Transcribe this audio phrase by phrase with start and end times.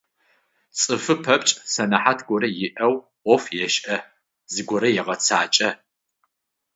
[0.77, 3.95] Цӏыфы пэпчъ сэнэхьат горэ иӏэу ӏоф ешӏэ,
[4.53, 5.69] зыгорэ егъэцакӏэ.